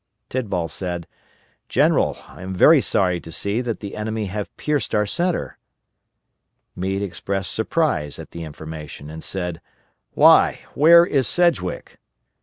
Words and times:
Tidball 0.31 0.67
said, 0.67 1.05
"General, 1.69 2.17
I 2.27 2.41
am 2.41 2.55
very 2.55 2.81
sorry 2.81 3.19
to 3.19 3.31
see 3.31 3.61
that 3.61 3.81
the 3.81 3.95
enemy 3.95 4.25
have 4.25 4.57
pierced 4.57 4.95
our 4.95 5.05
centre." 5.05 5.59
Meade 6.75 7.03
expressed 7.03 7.51
surprise 7.53 8.17
at 8.17 8.31
the 8.31 8.43
information 8.43 9.11
and 9.11 9.23
said, 9.23 9.61
"Why, 10.13 10.61
where 10.73 11.05
is 11.05 11.27
Sedgwick?" 11.27 11.99